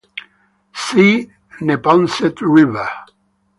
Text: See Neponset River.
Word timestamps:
See 0.73 1.29
Neponset 1.59 2.39
River. 2.41 2.89